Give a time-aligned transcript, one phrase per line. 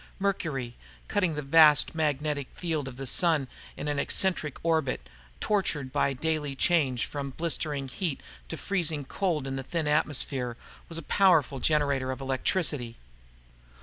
[0.17, 0.75] Mercury,
[1.07, 5.07] cutting the vast magnetic field of the Sun in an eccentric orbit,
[5.39, 10.57] tortured by the daily change from blistering heat to freezing cold in the thin atmosphere,
[10.89, 12.97] was a powerful generator of electricity.